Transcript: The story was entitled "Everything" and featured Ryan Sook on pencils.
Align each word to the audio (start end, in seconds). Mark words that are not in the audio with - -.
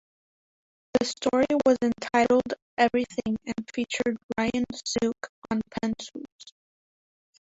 The 0.99 1.05
story 1.05 1.45
was 1.63 1.77
entitled 1.83 2.55
"Everything" 2.75 3.37
and 3.45 3.69
featured 3.71 4.17
Ryan 4.35 4.65
Sook 4.73 5.29
on 5.51 5.61
pencils. 5.79 6.53